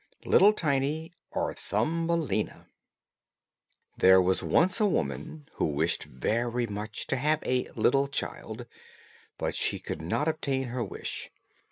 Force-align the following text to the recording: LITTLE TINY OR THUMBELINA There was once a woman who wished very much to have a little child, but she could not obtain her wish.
LITTLE 0.25 0.53
TINY 0.53 1.13
OR 1.29 1.53
THUMBELINA 1.53 2.65
There 3.99 4.19
was 4.19 4.41
once 4.41 4.79
a 4.79 4.87
woman 4.87 5.47
who 5.57 5.65
wished 5.65 6.05
very 6.05 6.65
much 6.65 7.05
to 7.05 7.17
have 7.17 7.37
a 7.45 7.69
little 7.75 8.07
child, 8.07 8.65
but 9.37 9.53
she 9.55 9.77
could 9.77 10.01
not 10.01 10.27
obtain 10.27 10.69
her 10.69 10.83
wish. 10.83 11.29